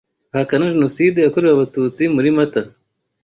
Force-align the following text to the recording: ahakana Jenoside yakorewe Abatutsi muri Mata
ahakana 0.33 0.73
Jenoside 0.75 1.17
yakorewe 1.19 1.53
Abatutsi 1.55 2.03
muri 2.15 2.29
Mata 2.37 2.61